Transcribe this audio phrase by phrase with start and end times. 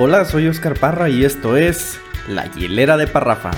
[0.00, 3.50] Hola, soy Oscar Parra y esto es La Hielera de Parrafa.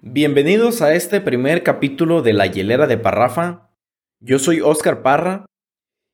[0.00, 3.72] Bienvenidos a este primer capítulo de La Hielera de Parrafa.
[4.20, 5.46] Yo soy Oscar Parra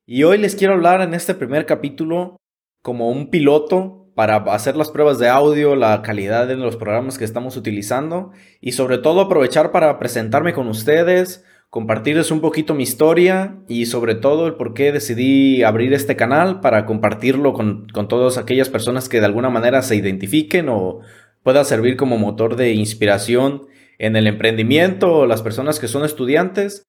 [0.07, 2.39] y hoy les quiero hablar en este primer capítulo
[2.81, 7.25] como un piloto para hacer las pruebas de audio, la calidad de los programas que
[7.25, 8.31] estamos utilizando
[8.61, 14.15] y sobre todo aprovechar para presentarme con ustedes, compartirles un poquito mi historia y sobre
[14.15, 19.09] todo el por qué decidí abrir este canal para compartirlo con, con todas aquellas personas
[19.09, 21.01] que de alguna manera se identifiquen o
[21.43, 23.67] pueda servir como motor de inspiración
[23.99, 26.85] en el emprendimiento o las personas que son estudiantes,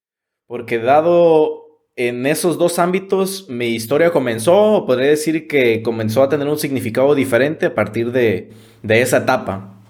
[0.45, 1.62] porque dado
[1.95, 7.13] en esos dos ámbitos mi historia comenzó, podría decir que comenzó a tener un significado
[7.13, 8.51] diferente a partir de,
[8.87, 9.81] esa etapa.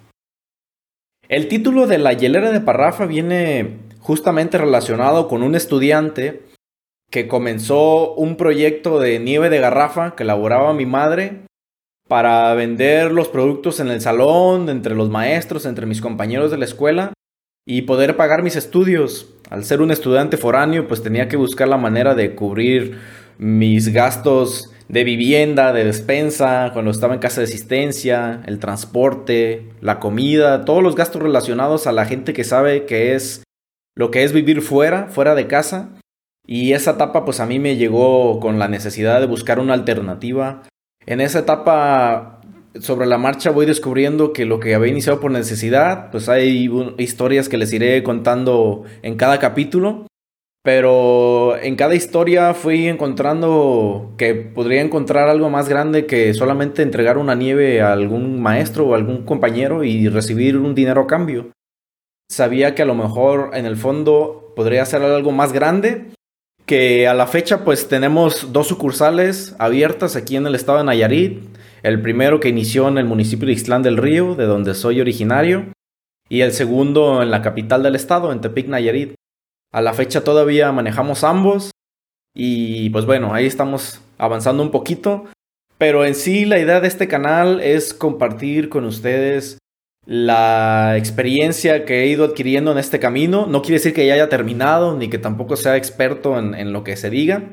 [1.30, 6.44] El título de la hielera de Parrafa viene justamente relacionado con un estudiante
[7.10, 11.46] que comenzó un proyecto de nieve de garrafa que elaboraba mi madre
[12.10, 16.66] para vender los productos en el salón, entre los maestros, entre mis compañeros de la
[16.66, 17.14] escuela
[17.66, 19.30] y poder pagar mis estudios.
[19.50, 23.00] Al ser un estudiante foráneo, pues tenía que buscar la manera de cubrir
[23.38, 30.00] mis gastos de vivienda, de despensa, cuando estaba en casa de asistencia, el transporte, la
[30.00, 33.44] comida, todos los gastos relacionados a la gente que sabe que es
[33.96, 35.90] lo que es vivir fuera, fuera de casa.
[36.46, 40.64] Y esa etapa pues a mí me llegó con la necesidad de buscar una alternativa.
[41.06, 42.42] En esa etapa
[42.80, 47.50] sobre la marcha voy descubriendo que lo que había iniciado por necesidad, pues hay historias
[47.50, 50.08] que les iré contando en cada capítulo.
[50.66, 57.18] Pero en cada historia fui encontrando que podría encontrar algo más grande que solamente entregar
[57.18, 61.52] una nieve a algún maestro o algún compañero y recibir un dinero a cambio.
[62.32, 66.12] Sabía que a lo mejor en el fondo podría ser algo más grande,
[66.66, 71.44] que a la fecha pues tenemos dos sucursales abiertas aquí en el estado de Nayarit,
[71.84, 75.66] el primero que inició en el municipio de Ixtlán del Río, de donde soy originario,
[76.30, 79.14] y el segundo en la capital del estado, en Tepic, Nayarit.
[79.72, 81.72] A la fecha todavía manejamos ambos
[82.36, 85.26] y pues bueno, ahí estamos avanzando un poquito,
[85.78, 89.58] pero en sí la idea de este canal es compartir con ustedes
[90.06, 93.46] la experiencia que he ido adquiriendo en este camino.
[93.46, 96.84] No quiere decir que ya haya terminado, ni que tampoco sea experto en, en lo
[96.84, 97.44] que se diga,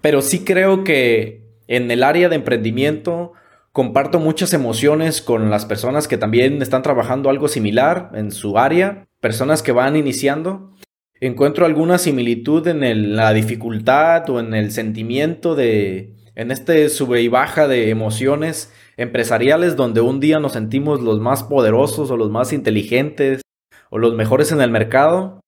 [0.00, 3.32] pero sí creo que en el área de emprendimiento
[3.72, 9.06] comparto muchas emociones con las personas que también están trabajando algo similar en su área,
[9.20, 10.74] personas que van iniciando.
[11.20, 17.28] Encuentro alguna similitud en la dificultad o en el sentimiento de, en este sube y
[17.28, 22.52] baja de emociones empresariales donde un día nos sentimos los más poderosos o los más
[22.52, 23.42] inteligentes
[23.90, 25.40] o los mejores en el mercado.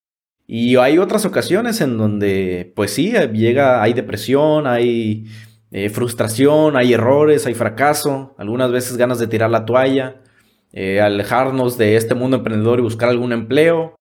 [0.47, 5.25] Y hay otras ocasiones en donde, pues sí, llega, hay depresión, hay
[5.71, 10.21] eh, frustración, hay errores, hay fracaso, algunas veces ganas de tirar la toalla,
[10.73, 13.95] eh, alejarnos de este mundo emprendedor y buscar algún empleo.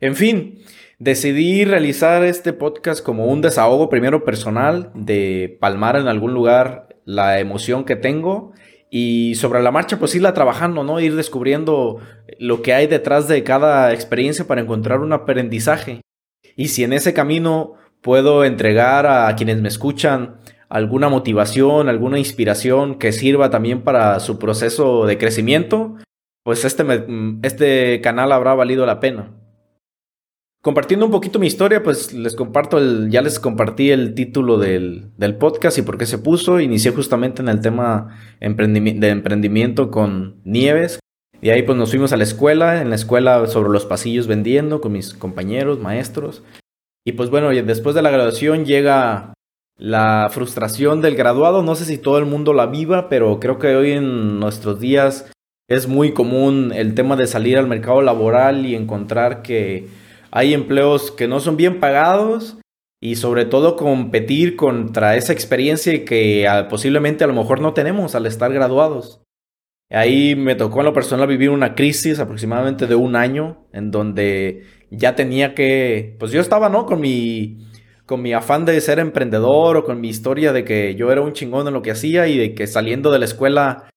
[0.00, 0.60] En fin,
[0.98, 7.38] decidí realizar este podcast como un desahogo primero personal, de palmar en algún lugar la
[7.38, 8.52] emoción que tengo
[8.90, 11.00] y sobre la marcha pues irla trabajando, ¿no?
[11.00, 11.98] Ir descubriendo
[12.38, 16.00] lo que hay detrás de cada experiencia para encontrar un aprendizaje.
[16.56, 20.38] Y si en ese camino puedo entregar a quienes me escuchan
[20.70, 25.96] alguna motivación, alguna inspiración que sirva también para su proceso de crecimiento,
[26.44, 26.84] pues este,
[27.42, 29.36] este canal habrá valido la pena.
[30.62, 35.10] Compartiendo un poquito mi historia, pues les comparto el, ya les compartí el título del,
[35.16, 36.60] del podcast y por qué se puso.
[36.60, 41.00] Inicié justamente en el tema de emprendimiento con Nieves.
[41.40, 44.82] Y ahí pues nos fuimos a la escuela, en la escuela sobre los pasillos vendiendo
[44.82, 46.42] con mis compañeros, maestros.
[47.06, 49.32] Y pues bueno, después de la graduación llega
[49.80, 53.74] la frustración del graduado, no sé si todo el mundo la viva, pero creo que
[53.74, 55.32] hoy en nuestros días
[55.68, 59.88] es muy común el tema de salir al mercado laboral y encontrar que
[60.30, 62.58] hay empleos que no son bien pagados
[63.00, 68.14] y sobre todo competir contra esa experiencia que ah, posiblemente a lo mejor no tenemos
[68.14, 69.22] al estar graduados.
[69.88, 74.64] Ahí me tocó en lo personal vivir una crisis aproximadamente de un año en donde
[74.90, 76.84] ya tenía que, pues yo estaba, ¿no?
[76.84, 77.69] Con mi
[78.10, 81.32] con mi afán de ser emprendedor o con mi historia de que yo era un
[81.32, 83.88] chingón en lo que hacía y de que saliendo de la escuela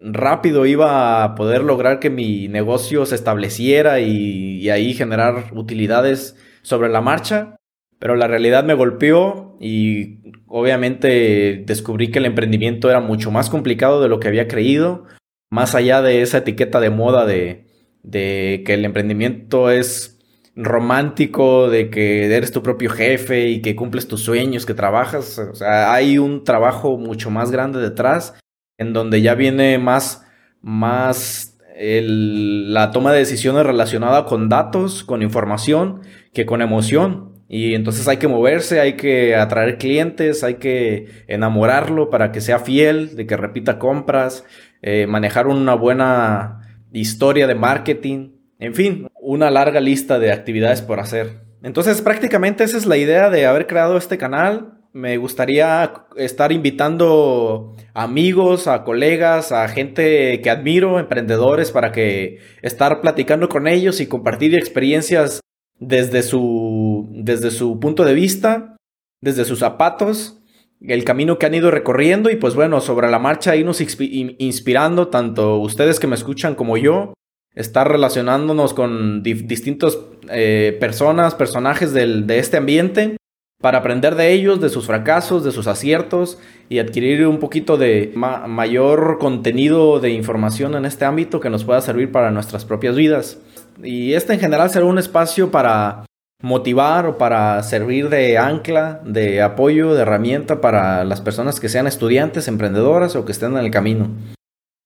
[0.00, 6.88] rápido iba a poder lograr que mi negocio se estableciera y, ahí generar utilidades sobre
[6.88, 7.56] la marcha.
[7.98, 14.00] Pero la realidad me golpeó y obviamente descubrí que el emprendimiento era mucho más complicado
[14.00, 15.04] de lo que había creído.
[15.50, 17.66] más allá de esa etiqueta de moda de,
[18.02, 20.19] de que el emprendimiento es
[20.56, 25.38] romántico, de que eres tu propio jefe y que cumples tus sueños, que trabajas.
[25.38, 28.34] O sea, hay un trabajo mucho más grande detrás,
[28.78, 30.24] en donde ya viene más,
[30.60, 36.02] más la toma de decisiones relacionada con datos, con información,
[36.34, 37.30] que con emoción.
[37.48, 42.60] Y entonces hay que moverse, hay que atraer clientes, hay que enamorarlo para que sea
[42.60, 44.44] fiel, de que repita compras,
[44.82, 51.00] eh, manejar una buena historia de marketing, en fin, una larga lista de actividades por
[51.00, 51.40] hacer.
[51.62, 54.78] Entonces prácticamente esa es la idea de haber creado este canal.
[54.92, 63.00] Me gustaría estar invitando amigos, a colegas, a gente que admiro, emprendedores, para que estar
[63.00, 65.40] platicando con ellos y compartir experiencias
[65.78, 68.76] desde su, desde su punto de vista,
[69.20, 70.36] desde sus zapatos
[70.80, 75.58] el camino que han ido recorriendo y pues bueno, sobre la marcha irnos inspirando tanto
[75.58, 77.12] ustedes que me escuchan como yo,
[77.54, 79.98] estar relacionándonos con distintas
[80.30, 83.16] eh, personas, personajes de este ambiente
[83.60, 86.38] para aprender de ellos, de sus fracasos, de sus aciertos
[86.68, 91.80] y adquirir un poquito de mayor contenido de información en este ámbito que nos pueda
[91.82, 93.38] servir para nuestras propias vidas.
[93.82, 96.06] Y este en general será un espacio para
[96.42, 101.86] motivar o para servir de ancla, de apoyo, de herramienta para las personas que sean
[101.86, 104.08] estudiantes, emprendedoras o que estén en el camino.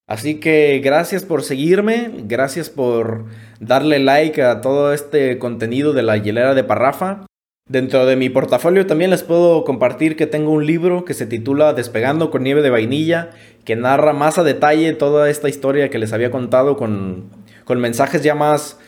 [0.07, 3.27] Así que gracias por seguirme, gracias por
[3.59, 7.27] darle like a todo este contenido de la hielera de Parrafa.
[7.67, 11.73] Dentro de mi portafolio también les puedo compartir que tengo un libro que se titula
[11.73, 13.31] Despegando con nieve de vainilla,
[13.65, 17.31] que narra más a detalle toda esta historia que les había contado con,
[17.65, 18.79] con mensajes ya más,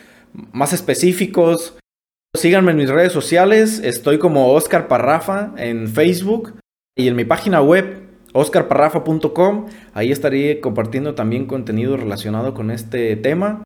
[0.52, 1.78] más específicos,
[2.36, 6.60] Síganme en mis redes sociales, estoy como Oscar Parrafa en Facebook
[6.94, 8.05] y en mi página web
[8.36, 13.62] oscarparrafa.com, ahí estaré compartiendo también contenido relacionado con este tema.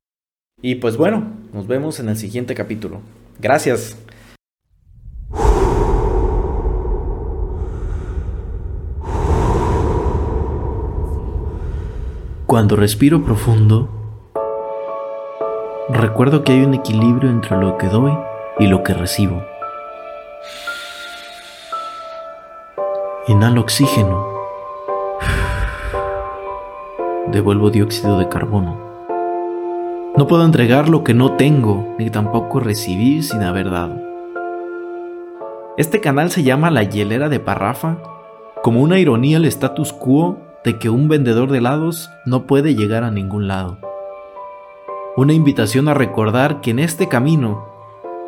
[0.63, 3.01] Y pues bueno, nos vemos en el siguiente capítulo.
[3.41, 3.97] Gracias.
[12.47, 13.89] Cuando respiro profundo,
[15.89, 18.13] recuerdo que hay un equilibrio entre lo que doy
[18.59, 19.43] y lo que recibo.
[23.29, 24.40] Inhalo oxígeno.
[27.33, 28.79] Devuelvo dióxido de carbono.
[30.17, 33.97] No puedo entregar lo que no tengo, ni tampoco recibir sin haber dado.
[35.77, 37.99] Este canal se llama La Hielera de Parrafa,
[38.63, 43.05] como una ironía al status quo de que un vendedor de helados no puede llegar
[43.05, 43.79] a ningún lado.
[45.17, 47.71] Una invitación a recordar que en este camino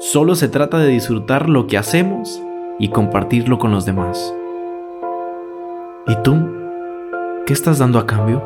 [0.02, 2.43] Solo se trata de disfrutar lo que hacemos
[2.81, 4.34] y compartirlo con los demás.
[6.08, 6.34] ¿Y tú?
[7.46, 8.43] ¿Qué estás dando a cambio?